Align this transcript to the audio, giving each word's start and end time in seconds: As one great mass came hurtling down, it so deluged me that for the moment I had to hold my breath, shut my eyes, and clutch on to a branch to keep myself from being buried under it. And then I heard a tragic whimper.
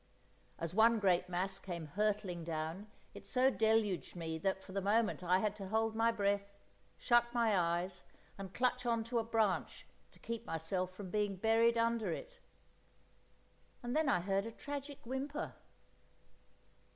As 0.57 0.73
one 0.73 0.97
great 0.97 1.29
mass 1.29 1.59
came 1.59 1.85
hurtling 1.85 2.43
down, 2.43 2.87
it 3.13 3.27
so 3.27 3.51
deluged 3.51 4.15
me 4.15 4.39
that 4.39 4.63
for 4.63 4.71
the 4.71 4.81
moment 4.81 5.21
I 5.23 5.37
had 5.37 5.55
to 5.57 5.67
hold 5.67 5.95
my 5.95 6.11
breath, 6.11 6.55
shut 6.97 7.31
my 7.35 7.55
eyes, 7.55 8.03
and 8.35 8.51
clutch 8.51 8.83
on 8.87 9.03
to 9.03 9.19
a 9.19 9.23
branch 9.23 9.85
to 10.09 10.17
keep 10.17 10.43
myself 10.43 10.89
from 10.95 11.11
being 11.11 11.35
buried 11.35 11.77
under 11.77 12.11
it. 12.11 12.39
And 13.83 13.95
then 13.95 14.09
I 14.09 14.21
heard 14.21 14.47
a 14.47 14.51
tragic 14.51 15.05
whimper. 15.05 15.53